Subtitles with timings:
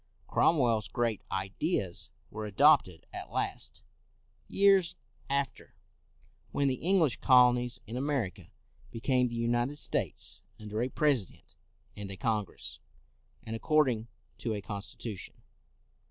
[0.25, 3.83] Cromwell's great ideas were adopted at last,
[4.47, 4.95] years
[5.29, 5.75] after,
[6.51, 8.47] when the English colonies in America
[8.89, 11.55] became the United States, under a President
[11.95, 12.79] and a Congress,
[13.43, 14.07] and according
[14.39, 15.43] to a constitution.